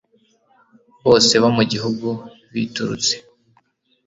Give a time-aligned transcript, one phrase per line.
[1.05, 2.07] bose bo mu gihugu
[2.53, 3.13] biturutse